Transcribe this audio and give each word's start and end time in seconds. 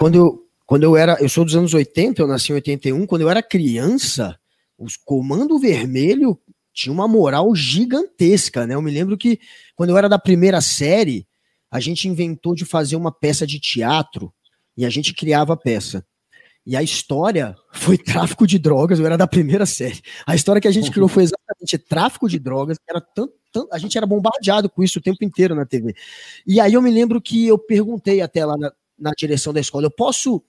quando 0.00 0.14
eu, 0.14 0.48
quando 0.64 0.82
eu 0.84 0.96
era, 0.96 1.18
eu 1.20 1.28
sou 1.28 1.44
dos 1.44 1.54
anos 1.54 1.74
80, 1.74 2.22
eu 2.22 2.26
nasci 2.26 2.52
em 2.52 2.54
81, 2.54 3.06
quando 3.06 3.20
eu 3.20 3.28
era 3.28 3.42
criança, 3.42 4.40
os 4.78 4.96
Comando 4.96 5.58
Vermelho 5.58 6.40
tinha 6.72 6.90
uma 6.90 7.06
moral 7.06 7.54
gigantesca, 7.54 8.66
né? 8.66 8.74
Eu 8.74 8.80
me 8.80 8.90
lembro 8.90 9.18
que 9.18 9.38
quando 9.76 9.90
eu 9.90 9.98
era 9.98 10.08
da 10.08 10.18
primeira 10.18 10.62
série, 10.62 11.28
a 11.70 11.78
gente 11.80 12.08
inventou 12.08 12.54
de 12.54 12.64
fazer 12.64 12.96
uma 12.96 13.12
peça 13.12 13.46
de 13.46 13.60
teatro 13.60 14.32
e 14.74 14.86
a 14.86 14.88
gente 14.88 15.12
criava 15.12 15.52
a 15.52 15.56
peça. 15.56 16.02
E 16.64 16.74
a 16.74 16.82
história 16.82 17.54
foi 17.70 17.98
tráfico 18.00 18.46
de 18.46 18.58
drogas, 18.58 18.98
eu 18.98 19.04
era 19.04 19.18
da 19.18 19.26
primeira 19.26 19.66
série. 19.66 20.00
A 20.26 20.34
história 20.34 20.62
que 20.62 20.68
a 20.68 20.72
gente 20.72 20.88
criou 20.90 21.08
foi 21.08 21.24
exatamente 21.24 21.76
tráfico 21.76 22.26
de 22.26 22.38
drogas, 22.38 22.78
era 22.88 23.02
tanto, 23.02 23.34
tanto, 23.52 23.68
a 23.70 23.76
gente 23.76 23.98
era 23.98 24.06
bombardeado 24.06 24.70
com 24.70 24.82
isso 24.82 24.98
o 24.98 25.02
tempo 25.02 25.22
inteiro 25.22 25.54
na 25.54 25.66
TV. 25.66 25.94
E 26.46 26.58
aí 26.58 26.72
eu 26.72 26.80
me 26.80 26.90
lembro 26.90 27.20
que 27.20 27.46
eu 27.46 27.58
perguntei 27.58 28.22
até 28.22 28.46
lá 28.46 28.56
na, 28.56 28.72
na 29.00 29.12
direção 29.16 29.52
da 29.52 29.60
escola, 29.60 29.86
eu 29.86 29.90
posso 29.90 30.42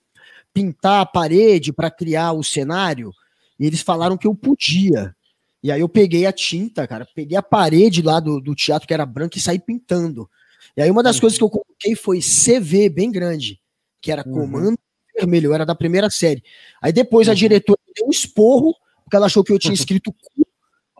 pintar 0.52 1.00
a 1.00 1.06
parede 1.06 1.72
para 1.72 1.90
criar 1.90 2.32
o 2.32 2.44
cenário? 2.44 3.12
E 3.58 3.66
eles 3.66 3.80
falaram 3.80 4.16
que 4.16 4.26
eu 4.26 4.34
podia. 4.34 5.14
E 5.62 5.70
aí 5.70 5.80
eu 5.80 5.88
peguei 5.88 6.26
a 6.26 6.32
tinta, 6.32 6.86
cara, 6.86 7.06
peguei 7.14 7.36
a 7.36 7.42
parede 7.42 8.02
lá 8.02 8.18
do, 8.18 8.40
do 8.40 8.54
teatro 8.54 8.86
que 8.86 8.94
era 8.94 9.06
branca 9.06 9.38
e 9.38 9.40
saí 9.40 9.58
pintando. 9.58 10.28
E 10.76 10.82
aí 10.82 10.90
uma 10.90 11.02
das 11.02 11.16
uhum. 11.16 11.22
coisas 11.22 11.38
que 11.38 11.44
eu 11.44 11.50
coloquei 11.50 11.94
foi 11.94 12.20
CV 12.20 12.88
bem 12.88 13.10
grande, 13.10 13.60
que 14.00 14.10
era 14.10 14.26
uhum. 14.26 14.34
comando 14.34 14.78
vermelho, 15.14 15.52
era 15.52 15.64
da 15.64 15.74
primeira 15.74 16.10
série. 16.10 16.42
Aí 16.80 16.92
depois 16.92 17.28
a 17.28 17.32
uhum. 17.32 17.36
diretora 17.36 17.78
deu 17.94 18.06
um 18.06 18.10
esporro, 18.10 18.74
porque 19.04 19.16
ela 19.16 19.26
achou 19.26 19.44
que 19.44 19.52
eu 19.52 19.58
tinha 19.58 19.74
escrito 19.74 20.12
cu. 20.12 20.46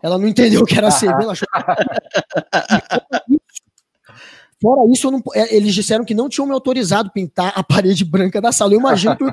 Ela 0.03 0.19
não 0.19 0.27
entendeu 0.27 0.63
o 0.63 0.67
que 0.67 0.77
era 0.77 0.91
CV, 0.91 1.23
ela 1.23 1.33
achou 1.33 1.47
Fora 4.63 4.89
isso, 4.89 5.11
não... 5.11 5.21
É, 5.35 5.57
eles 5.57 5.75
disseram 5.75 6.05
que 6.05 6.15
não 6.15 6.29
tinham 6.29 6.47
me 6.47 6.53
autorizado 6.53 7.11
pintar 7.11 7.53
a 7.57 7.65
parede 7.65 8.05
branca 8.05 8.41
da 8.41 8.53
sala. 8.53 8.73
Eu 8.73 8.79
imagino 8.79 9.17
que 9.17 9.25
eu 9.25 9.33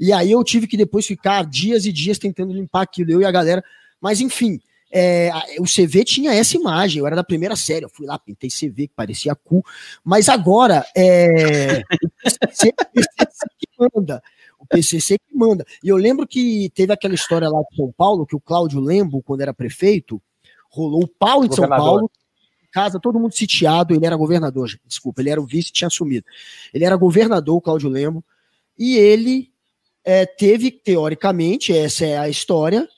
E 0.00 0.12
aí 0.12 0.30
eu 0.30 0.42
tive 0.42 0.66
que 0.66 0.78
depois 0.78 1.06
ficar 1.06 1.44
dias 1.44 1.84
e 1.84 1.92
dias 1.92 2.18
tentando 2.18 2.54
limpar 2.54 2.82
aquilo, 2.82 3.12
eu 3.12 3.20
e 3.20 3.24
a 3.26 3.30
galera. 3.30 3.62
Mas 4.00 4.22
enfim, 4.22 4.58
é, 4.90 5.30
o 5.60 5.64
CV 5.64 6.04
tinha 6.04 6.32
essa 6.32 6.56
imagem, 6.56 7.00
eu 7.00 7.06
era 7.06 7.16
da 7.16 7.22
primeira 7.22 7.54
série, 7.54 7.84
eu 7.84 7.90
fui 7.90 8.06
lá, 8.06 8.18
pintei 8.18 8.48
CV, 8.48 8.88
que 8.88 8.94
parecia 8.94 9.34
cu, 9.34 9.62
mas 10.02 10.28
agora 10.28 10.86
é, 10.96 11.82
o 12.02 12.10
PCC, 12.22 12.72
que 13.58 13.68
manda, 13.78 14.22
o 14.58 14.66
PCC 14.66 15.18
que 15.18 15.36
manda. 15.36 15.66
E 15.82 15.88
eu 15.88 15.96
lembro 15.96 16.26
que 16.26 16.70
teve 16.74 16.92
aquela 16.92 17.14
história 17.14 17.48
lá 17.48 17.60
de 17.68 17.76
São 17.76 17.92
Paulo, 17.92 18.24
que 18.24 18.36
o 18.36 18.40
Cláudio 18.40 18.80
Lembo, 18.80 19.22
quando 19.22 19.42
era 19.42 19.52
prefeito, 19.52 20.22
rolou 20.70 21.04
o 21.04 21.08
pau 21.08 21.44
em 21.44 21.52
São 21.52 21.68
Paulo, 21.68 22.10
casa, 22.74 22.98
todo 22.98 23.20
mundo 23.20 23.32
sitiado, 23.32 23.94
ele 23.94 24.04
era 24.04 24.16
governador, 24.16 24.68
desculpa, 24.84 25.22
ele 25.22 25.30
era 25.30 25.40
o 25.40 25.46
vice, 25.46 25.70
tinha 25.70 25.86
assumido. 25.86 26.26
Ele 26.74 26.84
era 26.84 26.96
governador, 26.96 27.60
Cláudio 27.60 27.88
Lembo, 27.88 28.24
e 28.76 28.96
ele 28.96 29.52
é, 30.04 30.26
teve, 30.26 30.72
teoricamente, 30.72 31.72
essa 31.72 32.04
é 32.04 32.18
a 32.18 32.28
história, 32.28 32.88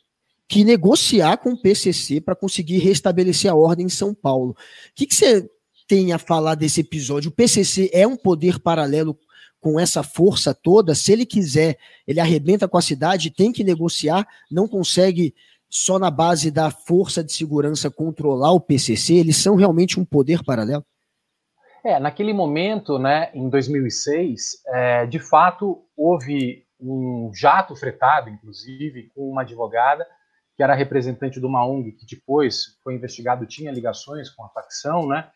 que 0.49 0.65
negociar 0.65 1.37
com 1.37 1.51
o 1.51 1.61
PCC 1.61 2.23
para 2.23 2.35
conseguir 2.35 2.79
restabelecer 2.79 3.51
a 3.51 3.55
ordem 3.55 3.85
em 3.85 3.91
São 3.91 4.15
Paulo. 4.15 4.53
O 4.53 4.57
que 4.95 5.15
você 5.15 5.47
tem 5.87 6.13
a 6.15 6.19
falar 6.19 6.55
desse 6.55 6.81
episódio? 6.81 7.29
O 7.29 7.35
PCC 7.35 7.91
é 7.93 8.07
um 8.07 8.17
poder 8.17 8.59
paralelo 8.59 9.19
com 9.61 9.79
essa 9.79 10.03
força 10.03 10.55
toda? 10.55 10.95
Se 10.95 11.13
ele 11.13 11.27
quiser, 11.27 11.77
ele 12.07 12.21
arrebenta 12.21 12.67
com 12.67 12.79
a 12.79 12.83
cidade, 12.83 13.31
tem 13.31 13.53
que 13.53 13.63
negociar, 13.63 14.27
não 14.51 14.67
consegue 14.67 15.35
só 15.69 15.99
na 15.99 16.11
base 16.11 16.51
da 16.51 16.71
força 16.71 17.23
de 17.23 17.33
segurança 17.33 17.91
controlar 17.91 18.53
o 18.53 18.61
PCC? 18.61 19.15
Eles 19.15 19.37
são 19.37 19.57
realmente 19.57 19.99
um 19.99 20.05
poder 20.05 20.45
paralelo? 20.45 20.85
É, 21.85 22.01
naquele 22.01 22.33
momento, 22.33 22.99
né, 22.99 23.31
em 23.33 23.49
2006, 23.49 24.63
é, 24.67 25.07
de 25.07 25.21
fato 25.21 25.85
houve 25.97 26.67
um 26.81 27.31
jato 27.35 27.77
fretado, 27.77 28.29
inclusive, 28.29 29.09
com 29.15 29.31
uma 29.31 29.43
advogada 29.43 30.07
que 30.57 30.63
era 30.63 30.75
representante 30.75 31.39
de 31.39 31.47
uma 31.47 31.67
ONG 31.67 31.93
que 31.93 32.07
depois 32.07 32.79
foi 32.83 32.95
investigado, 32.95 33.47
tinha 33.47 33.71
ligações 33.71 34.31
com 34.31 34.43
a 34.43 34.49
facção, 34.49 35.07
né? 35.07 35.29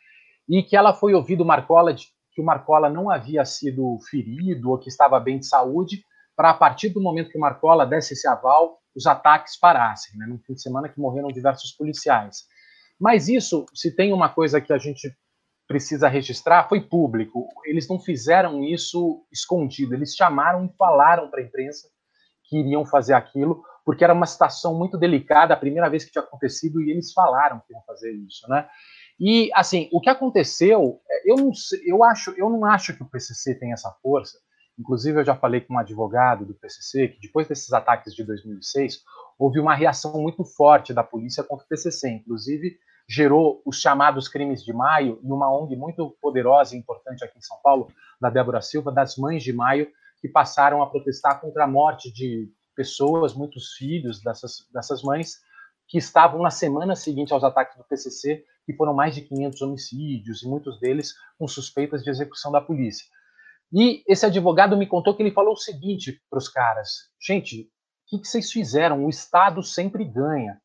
E 0.49 0.63
que 0.63 0.75
ela 0.75 0.95
foi 0.95 1.13
ouvida 1.15 1.43
o 1.43 1.47
Marcola 1.47 1.95
que 1.95 2.41
o 2.41 2.45
Marcola 2.45 2.89
não 2.89 3.11
havia 3.11 3.45
sido 3.45 3.99
ferido 4.09 4.71
ou 4.71 4.79
que 4.79 4.89
estava 4.89 5.21
bem 5.21 5.39
de 5.39 5.47
saúde, 5.47 6.03
para 6.41 6.53
a 6.53 6.55
partir 6.55 6.89
do 6.89 7.03
momento 7.03 7.29
que 7.29 7.37
o 7.37 7.41
Marcola 7.41 7.85
desse 7.85 8.15
esse 8.15 8.27
aval, 8.27 8.81
os 8.97 9.07
ataques 9.07 9.59
parassem, 9.59 10.17
né? 10.17 10.25
No 10.25 10.39
fim 10.39 10.55
de 10.55 10.63
semana 10.63 10.89
que 10.89 10.99
morreram 10.99 11.29
diversos 11.29 11.73
policiais. 11.73 12.47
Mas 12.99 13.29
isso, 13.29 13.67
se 13.75 13.95
tem 13.95 14.11
uma 14.11 14.31
coisa 14.31 14.59
que 14.59 14.73
a 14.73 14.79
gente 14.79 15.15
precisa 15.69 16.09
registrar, 16.09 16.67
foi 16.67 16.81
público. 16.81 17.47
Eles 17.67 17.87
não 17.87 18.01
fizeram 18.01 18.65
isso 18.65 19.23
escondido, 19.31 19.93
eles 19.93 20.17
chamaram 20.17 20.65
e 20.65 20.75
falaram 20.79 21.29
para 21.29 21.43
a 21.43 21.45
imprensa 21.45 21.91
que 22.45 22.59
iriam 22.59 22.87
fazer 22.87 23.13
aquilo, 23.13 23.63
porque 23.85 24.03
era 24.03 24.15
uma 24.15 24.25
situação 24.25 24.75
muito 24.75 24.97
delicada, 24.97 25.53
a 25.53 25.59
primeira 25.59 25.91
vez 25.91 26.07
que 26.07 26.11
tinha 26.11 26.25
acontecido, 26.25 26.81
e 26.81 26.91
eles 26.91 27.13
falaram 27.13 27.61
que 27.67 27.75
iam 27.75 27.83
fazer 27.83 28.13
isso, 28.13 28.49
né? 28.49 28.67
E 29.21 29.51
assim, 29.55 29.91
o 29.93 30.01
que 30.01 30.09
aconteceu, 30.09 31.03
é, 31.07 31.31
eu 31.31 31.37
não, 31.37 31.51
eu 31.85 32.03
acho, 32.03 32.31
eu 32.39 32.49
não 32.49 32.65
acho 32.65 32.97
que 32.97 33.03
o 33.03 33.11
PCC 33.11 33.57
tem 33.57 33.75
essa 33.75 33.95
força. 34.03 34.39
Inclusive, 34.79 35.21
eu 35.21 35.25
já 35.25 35.37
falei 35.37 35.61
com 35.61 35.75
um 35.75 35.79
advogado 35.79 36.47
do 36.47 36.55
PCC 36.55 37.09
que 37.09 37.21
depois 37.21 37.47
desses 37.47 37.73
ataques 37.73 38.15
de 38.15 38.25
2006 38.25 39.03
houve 39.39 39.59
uma 39.59 39.75
reação 39.75 40.13
muito 40.21 40.45
forte 40.45 40.95
da 40.95 41.03
polícia 41.03 41.45
contra 41.45 41.65
o 41.65 41.69
PCC. 41.69 42.11
Inclusive, 42.11 42.79
gerou 43.09 43.61
os 43.67 43.81
chamados 43.81 44.29
crimes 44.29 44.63
de 44.63 44.73
maio 44.73 45.19
e 45.23 45.27
uma 45.27 45.53
ONG 45.53 45.75
muito 45.77 46.17
poderosa 46.21 46.77
e 46.77 46.79
importante 46.79 47.25
aqui 47.25 47.39
em 47.39 47.43
São 47.43 47.59
Paulo, 47.63 47.89
da 48.21 48.31
Débora 48.31 48.61
Silva, 48.61 48.93
das 48.93 49.17
Mães 49.17 49.43
de 49.43 49.53
Maio, 49.53 49.91
que 50.21 50.29
passaram 50.29 50.83
a 50.83 50.87
protestar 50.89 51.41
contra 51.41 51.65
a 51.65 51.67
morte 51.67 52.13
de 52.13 52.49
pessoas, 52.77 53.35
muitos 53.35 53.73
filhos 53.73 54.23
dessas, 54.23 54.67
dessas 54.73 55.03
mães, 55.03 55.41
que 55.89 55.99
estavam 55.99 56.41
na 56.41 56.51
semana 56.51 56.95
seguinte 56.95 57.33
aos 57.33 57.43
ataques 57.43 57.77
do 57.77 57.85
PCC, 57.85 58.45
que 58.65 58.75
foram 58.75 58.95
mais 58.95 59.15
de 59.15 59.23
500 59.23 59.63
homicídios, 59.63 60.43
e 60.43 60.49
muitos 60.49 60.79
deles 60.79 61.15
com 61.37 61.49
suspeitas 61.49 62.05
de 62.05 62.11
execução 62.11 62.53
da 62.53 62.61
polícia. 62.61 63.07
E 63.73 64.03
esse 64.07 64.27
advogado 64.27 64.77
me 64.77 64.87
contou 64.87 65.15
que 65.15 65.23
ele 65.23 65.31
falou 65.31 65.53
o 65.53 65.57
seguinte 65.57 66.21
para 66.29 66.39
os 66.39 66.49
caras: 66.49 67.11
gente, 67.21 67.63
o 67.63 67.67
que, 68.09 68.19
que, 68.19 68.29
vocês 68.29 68.51
fizeram? 68.51 69.05
O 69.05 69.09
Estado 69.09 69.63
sempre 69.63 70.05
ganha. 70.05 70.61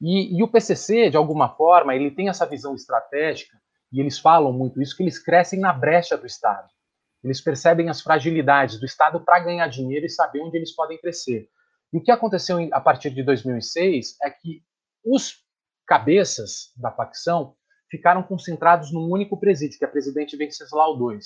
E, 0.00 0.38
e, 0.38 0.42
o 0.42 0.48
PCC, 0.48 1.10
de 1.10 1.16
alguma 1.16 1.48
forma, 1.56 1.94
ele 1.94 2.10
tem 2.10 2.28
essa 2.28 2.46
visão 2.46 2.74
estratégica, 2.74 3.60
e 3.90 3.98
eles 3.98 4.18
falam 4.18 4.52
muito 4.52 4.80
isso, 4.80 4.96
que 4.96 5.02
eles 5.02 5.18
crescem 5.18 5.58
na 5.58 5.72
brecha 5.72 6.16
do 6.16 6.26
Estado. 6.26 6.68
Eles 7.24 7.40
percebem 7.40 7.88
as 7.88 8.00
fragilidades 8.00 8.78
do 8.78 8.86
Estado 8.86 9.20
para 9.20 9.40
ganhar 9.40 9.66
dinheiro 9.66 10.06
e 10.06 10.10
saber 10.10 10.40
onde 10.40 10.56
eles 10.56 10.72
podem 10.72 10.98
crescer. 10.98 11.48
E 11.92 11.98
o 11.98 12.02
que 12.02 12.12
aconteceu 12.12 12.58
a 12.72 12.80
partir 12.80 13.10
de 13.10 13.24
2006 13.24 14.16
é 14.22 14.30
que 14.30 14.62
os 15.04 15.42
cabeças 15.84 16.72
da 16.76 16.92
facção 16.92 17.56
ficaram 17.90 18.22
concentrados 18.22 18.92
num 18.92 19.10
único 19.10 19.40
presídio, 19.40 19.78
que 19.78 19.84
é 19.84 19.88
presidente 19.88 20.36
Venceslau 20.36 20.96
II. 20.96 21.18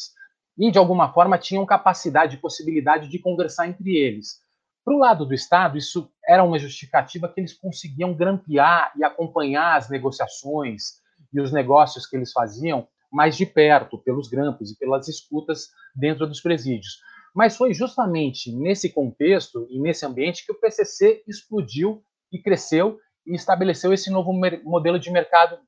E, 0.58 0.70
de 0.70 0.78
alguma 0.78 1.12
forma, 1.12 1.38
tinham 1.38 1.64
capacidade 1.64 2.36
e 2.36 2.40
possibilidade 2.40 3.08
de 3.08 3.18
conversar 3.18 3.68
entre 3.68 3.96
eles. 3.96 4.40
Para 4.84 4.94
o 4.94 4.98
lado 4.98 5.24
do 5.24 5.34
Estado, 5.34 5.78
isso 5.78 6.10
era 6.26 6.42
uma 6.42 6.58
justificativa 6.58 7.28
que 7.28 7.40
eles 7.40 7.52
conseguiam 7.52 8.14
grampear 8.14 8.92
e 8.96 9.04
acompanhar 9.04 9.76
as 9.76 9.88
negociações 9.88 11.00
e 11.32 11.40
os 11.40 11.52
negócios 11.52 12.06
que 12.06 12.16
eles 12.16 12.32
faziam 12.32 12.86
mais 13.10 13.36
de 13.36 13.46
perto, 13.46 13.98
pelos 13.98 14.28
grampos 14.28 14.72
e 14.72 14.78
pelas 14.78 15.06
escutas 15.06 15.68
dentro 15.94 16.26
dos 16.26 16.40
presídios. 16.40 16.98
Mas 17.34 17.56
foi 17.56 17.72
justamente 17.72 18.54
nesse 18.54 18.90
contexto 18.90 19.66
e 19.70 19.78
nesse 19.78 20.04
ambiente 20.04 20.44
que 20.44 20.52
o 20.52 20.58
PCC 20.58 21.22
explodiu 21.26 22.02
e 22.32 22.40
cresceu 22.40 22.98
e 23.26 23.34
estabeleceu 23.34 23.92
esse 23.92 24.10
novo 24.10 24.32
modelo 24.64 24.98
de 24.98 25.10
mercado 25.10 25.58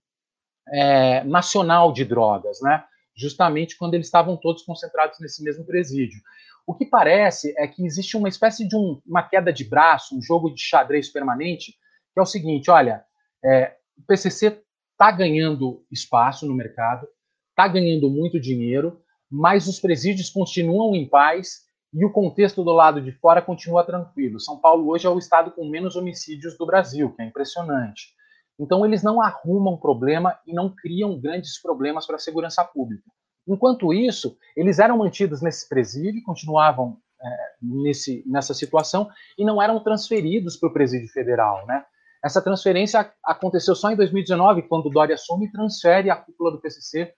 é, 0.69 1.23
nacional 1.25 1.93
de 1.93 2.05
drogas, 2.05 2.61
né? 2.61 2.85
Justamente 3.16 3.76
quando 3.76 3.94
eles 3.94 4.06
estavam 4.06 4.37
todos 4.37 4.62
concentrados 4.62 5.19
nesse 5.20 5.43
mesmo 5.43 5.64
presídio. 5.64 6.20
O 6.66 6.75
que 6.75 6.87
parece 6.87 7.55
é 7.58 7.66
que 7.69 7.84
existe 7.84 8.16
uma 8.16 8.28
espécie 8.28 8.66
de 8.66 8.76
um, 8.76 9.00
uma 9.06 9.22
queda 9.22 9.52
de 9.52 9.64
braço, 9.64 10.16
um 10.16 10.22
jogo 10.22 10.50
de 10.50 10.62
xadrez 10.62 11.11
permanente, 11.11 11.72
que 12.12 12.20
é 12.20 12.22
o 12.22 12.26
seguinte: 12.26 12.70
olha, 12.70 13.05
é, 13.44 13.76
o 13.99 14.02
PCC 14.06 14.62
está 14.93 15.11
ganhando 15.11 15.84
espaço 15.90 16.46
no 16.46 16.55
mercado, 16.55 17.06
está 17.50 17.69
ganhando 17.69 18.08
muito 18.08 18.40
dinheiro, 18.40 19.00
mas 19.31 19.66
os 19.66 19.78
presídios 19.78 20.31
continuam 20.31 20.94
em 20.94 21.08
paz 21.08 21.64
e 21.93 22.05
o 22.05 22.12
contexto 22.12 22.64
do 22.64 22.72
lado 22.72 23.00
de 23.00 23.12
fora 23.12 23.43
continua 23.43 23.84
tranquilo. 23.84 24.40
São 24.40 24.58
Paulo 24.58 24.88
hoje 24.88 25.06
é 25.06 25.11
o 25.11 25.19
estado 25.19 25.52
com 25.52 25.69
menos 25.69 25.94
homicídios 25.96 26.56
do 26.56 26.66
Brasil, 26.66 27.12
que 27.14 27.22
é 27.22 27.26
impressionante. 27.26 28.14
Então 28.59 28.85
eles 28.85 29.03
não 29.03 29.21
arrumam 29.21 29.77
problema 29.77 30.39
e 30.47 30.53
não 30.53 30.71
criam 30.71 31.19
grandes 31.19 31.61
problemas 31.61 32.06
para 32.06 32.17
a 32.17 32.21
segurança 32.21 32.65
pública. 32.65 33.11
Enquanto 33.47 33.93
isso, 33.93 34.37
eles 34.56 34.79
eram 34.79 34.99
mantidos 34.99 35.43
nesse 35.43 35.69
presídio, 35.69 36.23
continuavam 36.23 36.99
é, 37.21 37.37
nesse, 37.61 38.23
nessa 38.27 38.55
situação 38.55 39.09
e 39.37 39.45
não 39.45 39.61
eram 39.61 39.83
transferidos 39.83 40.56
para 40.56 40.69
o 40.69 40.73
presídio 40.73 41.09
federal, 41.09 41.67
né? 41.67 41.85
Essa 42.25 42.41
transferência 42.41 43.12
aconteceu 43.23 43.75
só 43.75 43.91
em 43.91 43.97
2019, 43.97 44.62
quando 44.62 44.87
o 44.87 44.91
Dória 44.91 45.15
assume 45.15 45.45
e 45.47 45.53
transfere 45.53 46.09
a 46.09 46.17
cúpula 46.17 46.53
do 46.53 46.61
PCC 46.61 47.12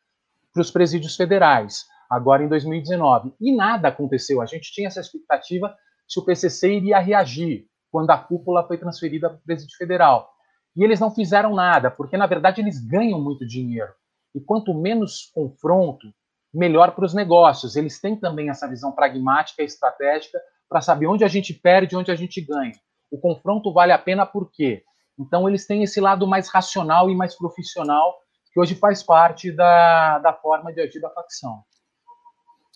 para 0.53 0.61
os 0.61 0.71
presídios 0.71 1.15
federais. 1.15 1.87
agora 2.11 2.43
em 2.43 2.49
2019. 2.49 3.35
E 3.41 3.55
nada 3.55 3.89
aconteceu. 3.89 4.41
A 4.41 4.47
gente 4.47 4.73
tinha 4.73 4.89
essa 4.89 5.00
expectativa 5.00 5.75
se 6.09 6.19
o 6.19 6.25
PCC 6.25 6.75
iria 6.75 6.99
reagir 6.99 7.67
quando 7.91 8.11
a 8.11 8.19
cúpula 8.19 8.67
foi 8.67 8.79
transferida 8.79 9.29
para 9.29 9.39
o 9.39 9.43
Presídio 9.43 9.77
Federal. 9.77 10.36
E 10.76 10.84
eles 10.84 11.00
não 11.00 11.11
fizeram 11.11 11.55
nada, 11.55 11.90
porque 11.90 12.17
na 12.17 12.26
verdade 12.26 12.61
eles 12.61 12.78
ganham 12.78 13.20
muito 13.20 13.46
dinheiro. 13.46 13.93
E 14.34 14.40
quanto 14.40 14.75
menos 14.75 15.31
confronto, 15.34 16.06
melhor 16.56 16.93
para 16.93 17.05
os 17.05 17.14
negócios. 17.14 17.76
Eles 17.76 18.00
têm 18.00 18.17
também 18.17 18.49
essa 18.49 18.69
visão 18.69 18.93
pragmática 18.93 19.62
e 19.62 19.67
estratégica 19.67 20.40
para 20.69 20.81
saber 20.81 21.06
onde 21.06 21.25
a 21.25 21.28
gente 21.28 21.52
perde 21.55 21.94
e 21.94 21.99
onde 21.99 22.11
a 22.11 22.17
gente 22.17 22.40
ganha. 22.40 22.73
O 23.11 23.19
confronto 23.19 23.73
vale 23.73 23.93
a 23.93 23.99
pena 23.99 24.26
por 24.26 24.50
quê? 24.50 24.82
Então, 25.19 25.49
eles 25.49 25.67
têm 25.67 25.82
esse 25.82 26.00
lado 26.00 26.26
mais 26.26 26.49
racional 26.49 27.08
e 27.08 27.14
mais 27.14 27.34
profissional, 27.37 28.14
que 28.52 28.61
hoje 28.61 28.75
faz 28.75 29.02
parte 29.02 29.52
da, 29.52 30.19
da 30.19 30.32
forma 30.32 30.72
de 30.72 30.81
agir 30.81 31.00
da 31.00 31.11
facção. 31.11 31.62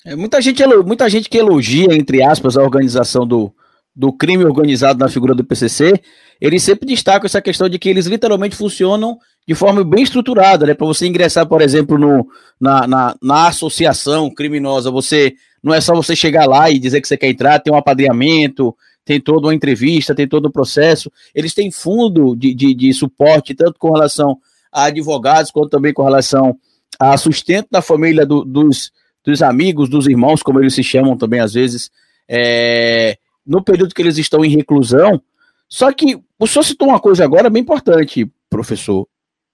É, 0.06 0.16
muita, 0.16 0.40
gente, 0.40 0.64
muita 0.66 1.08
gente 1.10 1.28
que 1.28 1.36
elogia, 1.36 1.94
entre 1.94 2.22
aspas, 2.22 2.56
a 2.56 2.62
organização 2.62 3.26
do, 3.26 3.54
do 3.94 4.12
crime 4.12 4.44
organizado 4.44 4.98
na 4.98 5.08
figura 5.08 5.34
do 5.34 5.44
PCC, 5.44 6.00
eles 6.40 6.62
sempre 6.62 6.86
destacam 6.86 7.26
essa 7.26 7.42
questão 7.42 7.68
de 7.68 7.78
que 7.78 7.88
eles 7.88 8.06
literalmente 8.06 8.56
funcionam 8.56 9.18
de 9.46 9.54
forma 9.54 9.82
bem 9.84 10.02
estruturada, 10.02 10.66
né? 10.66 10.74
Para 10.74 10.86
você 10.86 11.06
ingressar, 11.06 11.46
por 11.46 11.60
exemplo, 11.60 11.98
no, 11.98 12.26
na, 12.60 12.86
na, 12.86 13.16
na, 13.20 13.48
associação 13.48 14.30
criminosa, 14.32 14.90
você 14.90 15.34
não 15.62 15.74
é 15.74 15.80
só 15.80 15.94
você 15.94 16.14
chegar 16.14 16.46
lá 16.46 16.70
e 16.70 16.78
dizer 16.78 17.00
que 17.00 17.08
você 17.08 17.16
quer 17.16 17.28
entrar, 17.28 17.58
tem 17.58 17.72
um 17.72 17.76
apadrinhamento, 17.76 18.74
tem 19.04 19.20
toda 19.20 19.48
uma 19.48 19.54
entrevista, 19.54 20.14
tem 20.14 20.28
todo 20.28 20.46
o 20.46 20.48
um 20.48 20.52
processo. 20.52 21.10
Eles 21.34 21.52
têm 21.52 21.70
fundo 21.70 22.36
de, 22.36 22.54
de, 22.54 22.74
de 22.74 22.92
suporte, 22.94 23.54
tanto 23.54 23.78
com 23.78 23.92
relação 23.92 24.38
a 24.72 24.84
advogados, 24.84 25.50
quanto 25.50 25.70
também 25.70 25.92
com 25.92 26.04
relação 26.04 26.56
a 26.98 27.16
sustento 27.16 27.68
da 27.70 27.82
família 27.82 28.24
do, 28.24 28.44
dos, 28.44 28.92
dos 29.24 29.42
amigos, 29.42 29.88
dos 29.88 30.06
irmãos, 30.06 30.42
como 30.42 30.60
eles 30.60 30.74
se 30.74 30.84
chamam 30.84 31.16
também 31.16 31.40
às 31.40 31.54
vezes, 31.54 31.90
é, 32.28 33.18
no 33.46 33.62
período 33.62 33.94
que 33.94 34.02
eles 34.02 34.18
estão 34.18 34.44
em 34.44 34.54
reclusão. 34.54 35.20
Só 35.68 35.92
que 35.92 36.18
o 36.38 36.46
senhor 36.46 36.64
citou 36.64 36.88
uma 36.88 37.00
coisa 37.00 37.24
agora 37.24 37.50
bem 37.50 37.62
importante, 37.62 38.30
professor, 38.48 39.06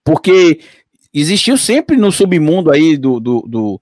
porque 0.05 0.61
existiu 1.13 1.57
sempre 1.57 1.97
no 1.97 2.11
submundo 2.13 2.71
aí 2.71 2.97
do, 2.97 3.21
do, 3.21 3.43
do, 3.43 3.81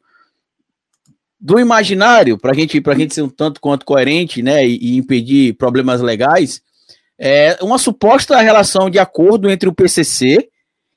do 1.40 1.58
imaginário, 1.58 2.38
para 2.38 2.54
gente, 2.54 2.82
a 2.84 2.94
gente 2.94 3.14
ser 3.14 3.22
um 3.22 3.28
tanto 3.28 3.60
quanto 3.60 3.84
coerente 3.84 4.42
né, 4.42 4.66
e, 4.66 4.78
e 4.80 4.96
impedir 4.96 5.54
problemas 5.54 6.00
legais, 6.00 6.62
é 7.18 7.58
uma 7.62 7.78
suposta 7.78 8.40
relação 8.40 8.90
de 8.90 8.98
acordo 8.98 9.50
entre 9.50 9.68
o 9.68 9.74
PCC 9.74 10.48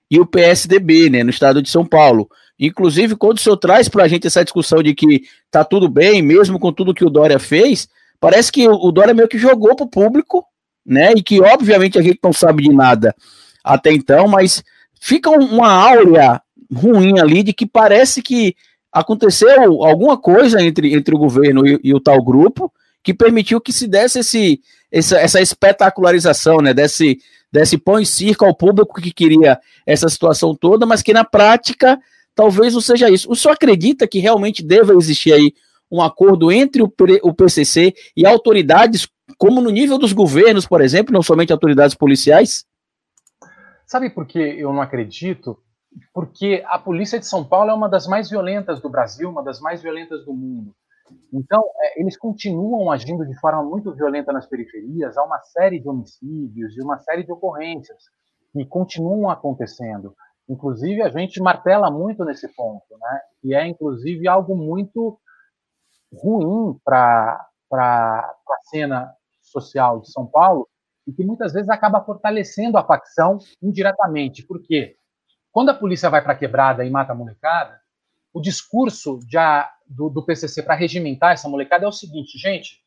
e 0.10 0.20
o 0.20 0.26
PSDB, 0.26 1.10
né, 1.10 1.24
no 1.24 1.30
estado 1.30 1.62
de 1.62 1.70
São 1.70 1.86
Paulo. 1.86 2.30
Inclusive, 2.60 3.16
quando 3.16 3.38
o 3.38 3.42
senhor 3.42 3.58
traz 3.58 3.88
para 3.88 4.04
a 4.04 4.08
gente 4.08 4.26
essa 4.26 4.44
discussão 4.44 4.82
de 4.82 4.96
que 4.96 5.24
tá 5.52 5.64
tudo 5.64 5.88
bem, 5.88 6.22
mesmo 6.22 6.60
com 6.60 6.74
tudo 6.74 6.94
que 6.94 7.06
o 7.06 7.10
Dória 7.10 7.38
fez, 7.38 7.88
parece 8.20 8.52
que 8.52 8.68
o 8.68 8.92
Dória 8.92 9.14
meio 9.14 9.28
que 9.28 9.38
jogou 9.38 9.76
para 9.76 9.86
o 9.86 9.90
público, 9.90 10.46
né? 10.86 11.14
E 11.16 11.24
que, 11.24 11.42
obviamente, 11.42 11.98
a 11.98 12.02
gente 12.02 12.20
não 12.24 12.34
sabe 12.34 12.64
de 12.64 12.70
nada 12.70 13.16
até 13.64 13.92
então, 13.92 14.28
mas 14.28 14.64
fica 15.00 15.30
uma 15.30 15.70
áurea 15.70 16.42
ruim 16.74 17.20
ali 17.20 17.44
de 17.44 17.54
que 17.54 17.66
parece 17.66 18.22
que 18.22 18.56
aconteceu 18.92 19.84
alguma 19.84 20.18
coisa 20.18 20.62
entre, 20.62 20.94
entre 20.94 21.14
o 21.14 21.20
governo 21.20 21.68
e, 21.68 21.80
e 21.84 21.94
o 21.94 22.00
tal 22.00 22.24
grupo 22.24 22.72
que 23.04 23.14
permitiu 23.14 23.62
que 23.62 23.72
se 23.72 23.88
desse 23.88 24.20
esse, 24.20 24.62
essa, 24.92 25.18
essa 25.18 25.42
espetacularização, 25.42 26.60
né? 26.60 26.74
Desse, 26.74 27.20
desse 27.52 27.78
pão 27.78 28.00
e 28.00 28.06
circo 28.06 28.46
ao 28.46 28.56
público 28.56 29.02
que 29.02 29.12
queria 29.12 29.60
essa 29.86 30.10
situação 30.10 30.56
toda, 30.56 30.86
mas 30.86 31.02
que 31.02 31.14
na 31.14 31.24
prática 31.24 32.00
talvez 32.36 32.74
não 32.74 32.82
seja 32.82 33.10
isso. 33.10 33.30
O 33.32 33.36
senhor 33.36 33.54
acredita 33.54 34.08
que 34.08 34.20
realmente 34.20 34.64
deva 34.64 34.94
existir 34.94 35.34
aí 35.34 35.54
um 35.92 36.02
acordo 36.02 36.52
entre 36.52 36.82
o, 36.82 36.92
o 37.24 37.34
PCC 37.34 37.94
e 38.16 38.26
autoridades, 38.26 39.08
como 39.38 39.62
no 39.62 39.70
nível 39.70 39.98
dos 39.98 40.14
governos, 40.14 40.68
por 40.68 40.82
exemplo, 40.82 41.14
não 41.14 41.22
somente 41.22 41.52
autoridades 41.52 41.96
policiais? 41.96 42.66
Sabe 43.86 44.10
por 44.10 44.26
que 44.26 44.40
eu 44.40 44.74
não 44.74 44.82
acredito? 44.82 45.58
Porque 46.14 46.64
a 46.68 46.78
polícia 46.78 47.20
de 47.20 47.26
São 47.26 47.44
Paulo 47.44 47.72
é 47.72 47.74
uma 47.74 47.90
das 47.90 48.06
mais 48.08 48.30
violentas 48.30 48.82
do 48.82 48.90
Brasil, 48.90 49.30
uma 49.30 49.44
das 49.44 49.60
mais 49.60 49.82
violentas 49.82 50.26
do 50.26 50.34
mundo. 50.34 50.76
Então, 51.34 51.64
é, 51.82 52.02
eles 52.02 52.18
continuam 52.18 52.92
agindo 52.92 53.26
de 53.26 53.40
forma 53.40 53.64
muito 53.64 53.94
violenta 53.94 54.34
nas 54.34 54.46
periferias, 54.46 55.18
há 55.18 55.24
uma 55.24 55.40
série 55.40 55.80
de 55.80 55.88
homicídios 55.88 56.76
e 56.76 56.82
uma 56.82 56.98
série 57.00 57.24
de 57.24 57.32
ocorrências 57.32 57.98
que 58.52 58.66
continuam 58.66 59.30
acontecendo. 59.30 60.14
Inclusive, 60.50 61.02
a 61.02 61.10
gente 61.10 61.42
martela 61.42 61.92
muito 61.92 62.24
nesse 62.24 62.48
ponto, 62.56 62.98
né? 63.00 63.20
E 63.44 63.56
é, 63.56 63.68
inclusive, 63.68 64.28
algo 64.28 64.56
muito 64.56 65.20
ruim 66.14 66.80
para 66.84 67.50
a 67.72 68.36
cena 68.70 69.14
social 69.42 70.02
de 70.02 70.12
São 70.12 70.26
Paulo 70.26 70.68
e 71.06 71.14
que 71.14 71.24
muitas 71.24 71.54
vezes 71.54 71.70
acaba 71.70 72.04
fortalecendo 72.04 72.78
a 72.78 72.84
facção 72.84 73.38
indiretamente. 73.62 74.44
Por 74.44 74.62
quê? 74.62 74.98
Quando 75.52 75.70
a 75.70 75.74
polícia 75.74 76.10
vai 76.10 76.22
para 76.22 76.34
a 76.34 76.38
quebrada 76.38 76.86
e 76.86 76.90
mata 76.90 77.14
a 77.14 77.16
molecada, 77.16 77.80
o 78.34 78.42
discurso 78.42 79.20
já 79.30 79.72
do, 79.88 80.10
do 80.10 80.24
PCC 80.24 80.62
para 80.62 80.76
regimentar 80.76 81.34
essa 81.34 81.50
molecada 81.50 81.86
é 81.86 81.88
o 81.88 81.92
seguinte, 81.92 82.38
gente, 82.38 82.84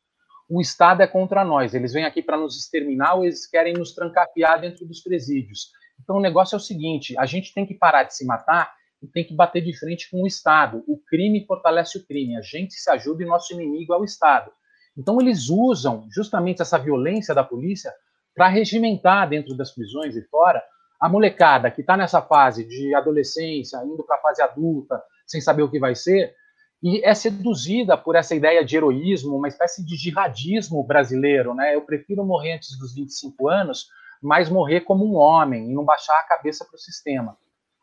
o 0.48 0.60
Estado 0.60 1.02
é 1.02 1.06
contra 1.06 1.44
nós, 1.44 1.74
eles 1.74 1.92
vêm 1.92 2.04
aqui 2.04 2.22
para 2.22 2.36
nos 2.36 2.58
exterminar 2.58 3.14
ou 3.14 3.24
eles 3.24 3.46
querem 3.46 3.72
nos 3.72 3.94
trancafiar 3.94 4.60
dentro 4.60 4.86
dos 4.86 5.00
presídios. 5.00 5.70
Então 6.02 6.16
o 6.16 6.20
negócio 6.20 6.54
é 6.54 6.58
o 6.58 6.60
seguinte: 6.60 7.16
a 7.18 7.24
gente 7.24 7.54
tem 7.54 7.64
que 7.64 7.74
parar 7.74 8.04
de 8.04 8.14
se 8.14 8.24
matar 8.26 8.72
tem 9.08 9.24
que 9.24 9.34
bater 9.34 9.62
de 9.62 9.76
frente 9.78 10.10
com 10.10 10.22
o 10.22 10.26
Estado. 10.26 10.84
O 10.86 10.98
crime 10.98 11.44
fortalece 11.46 11.98
o 11.98 12.06
crime, 12.06 12.36
a 12.36 12.42
gente 12.42 12.74
se 12.74 12.90
ajuda 12.90 13.22
e 13.22 13.26
nosso 13.26 13.52
inimigo 13.52 13.94
é 13.94 13.98
o 13.98 14.04
Estado. 14.04 14.50
Então 14.96 15.20
eles 15.20 15.48
usam 15.48 16.06
justamente 16.10 16.60
essa 16.60 16.78
violência 16.78 17.34
da 17.34 17.44
polícia 17.44 17.92
para 18.34 18.48
regimentar 18.48 19.28
dentro 19.28 19.56
das 19.56 19.70
prisões 19.72 20.16
e 20.16 20.22
fora 20.22 20.62
a 21.00 21.08
molecada 21.08 21.70
que 21.70 21.80
está 21.80 21.96
nessa 21.96 22.20
fase 22.20 22.64
de 22.64 22.94
adolescência, 22.94 23.78
indo 23.84 24.04
para 24.04 24.16
a 24.16 24.20
fase 24.20 24.42
adulta, 24.42 25.02
sem 25.26 25.40
saber 25.40 25.62
o 25.62 25.70
que 25.70 25.78
vai 25.78 25.94
ser, 25.94 26.34
e 26.82 27.02
é 27.04 27.14
seduzida 27.14 27.96
por 27.96 28.16
essa 28.16 28.34
ideia 28.34 28.64
de 28.64 28.76
heroísmo, 28.76 29.36
uma 29.36 29.48
espécie 29.48 29.84
de 29.84 29.96
jihadismo 29.96 30.82
brasileiro, 30.82 31.54
né? 31.54 31.74
Eu 31.74 31.82
prefiro 31.82 32.24
morrer 32.24 32.54
antes 32.54 32.78
dos 32.78 32.94
25 32.94 33.48
anos 33.48 33.86
mas 34.20 34.50
morrer 34.50 34.82
como 34.82 35.04
um 35.04 35.16
homem 35.16 35.70
e 35.70 35.74
não 35.74 35.84
baixar 35.84 36.18
a 36.18 36.24
cabeça 36.24 36.64
para 36.64 36.76
o 36.76 36.78
sistema. 36.80 37.36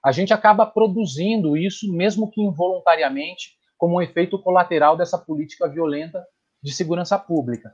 A 0.03 0.11
gente 0.11 0.33
acaba 0.33 0.65
produzindo 0.65 1.57
isso, 1.57 1.91
mesmo 1.91 2.29
que 2.29 2.41
involuntariamente, 2.41 3.51
como 3.77 3.97
um 3.97 4.01
efeito 4.01 4.39
colateral 4.41 4.95
dessa 4.95 5.17
política 5.17 5.67
violenta 5.67 6.25
de 6.61 6.71
segurança 6.71 7.17
pública. 7.17 7.71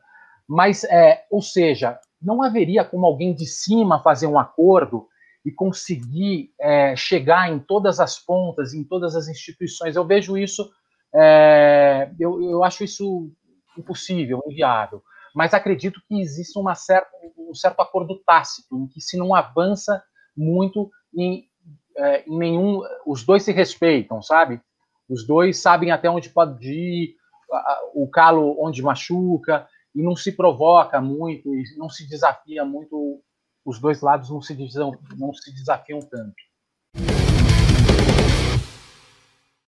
Mas, 0.47 0.83
é, 0.85 1.25
ou 1.31 1.41
seja, 1.41 1.99
não 2.21 2.41
haveria 2.41 2.83
como 2.83 3.05
alguém 3.05 3.33
de 3.33 3.45
cima 3.45 4.01
fazer 4.01 4.27
um 4.27 4.39
acordo 4.39 5.07
e 5.45 5.51
conseguir 5.51 6.51
é, 6.59 6.95
chegar 6.95 7.51
em 7.51 7.59
todas 7.59 7.99
as 7.99 8.17
pontas, 8.17 8.73
em 8.73 8.83
todas 8.83 9.15
as 9.15 9.27
instituições. 9.27 9.95
Eu 9.95 10.05
vejo 10.05 10.37
isso, 10.37 10.69
é, 11.13 12.11
eu, 12.19 12.41
eu 12.41 12.63
acho 12.63 12.83
isso 12.83 13.29
impossível, 13.77 14.41
inviável 14.47 15.01
mas 15.33 15.53
acredito 15.53 16.01
que 16.07 16.21
existe 16.21 16.57
uma 16.59 16.75
certa, 16.75 17.09
um 17.37 17.55
certo 17.55 17.81
acordo 17.81 18.21
tácito, 18.23 18.77
em 18.77 18.87
que 18.87 19.01
se 19.01 19.17
não 19.17 19.33
avança 19.33 20.03
muito 20.37 20.91
em, 21.15 21.45
é, 21.97 22.23
em 22.27 22.37
nenhum. 22.37 22.81
Os 23.05 23.23
dois 23.23 23.43
se 23.43 23.51
respeitam, 23.51 24.21
sabe? 24.21 24.61
Os 25.09 25.25
dois 25.25 25.61
sabem 25.61 25.91
até 25.91 26.09
onde 26.09 26.29
pode 26.29 26.67
ir, 26.67 27.15
o 27.93 28.07
calo 28.07 28.57
onde 28.59 28.81
machuca, 28.81 29.67
e 29.93 30.01
não 30.01 30.15
se 30.15 30.31
provoca 30.31 30.99
muito, 30.99 31.53
e 31.53 31.63
não 31.77 31.89
se 31.89 32.07
desafia 32.07 32.65
muito, 32.65 33.21
os 33.63 33.79
dois 33.79 34.01
lados 34.01 34.29
não 34.29 34.41
se, 34.41 34.57
não 35.17 35.33
se 35.33 35.53
desafiam 35.53 35.99
tanto. 35.99 36.35